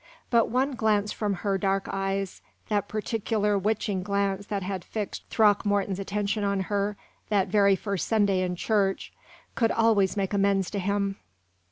But 0.31 0.47
one 0.49 0.71
glance 0.71 1.11
from 1.11 1.35
her 1.45 1.59
dark 1.59 1.87
eyes 1.87 2.41
that 2.69 2.87
peculiar 2.87 3.55
witching 3.55 4.01
glance 4.01 4.47
that 4.47 4.63
had 4.63 4.83
fixed 4.83 5.23
Throckmorton's 5.29 5.99
attention 5.99 6.43
on 6.43 6.61
her 6.61 6.97
that 7.29 7.49
very 7.49 7.75
first 7.75 8.07
Sunday 8.07 8.41
in 8.41 8.55
church 8.55 9.13
could 9.53 9.71
always 9.71 10.17
make 10.17 10.33
amends 10.33 10.71
to 10.71 10.79
him. 10.79 11.17